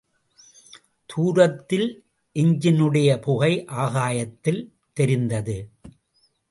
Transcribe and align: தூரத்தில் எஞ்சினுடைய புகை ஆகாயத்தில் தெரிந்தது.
தூரத்தில் 1.05 1.87
எஞ்சினுடைய 2.35 3.21
புகை 3.21 3.65
ஆகாயத்தில் 3.65 4.61
தெரிந்தது. 4.93 5.57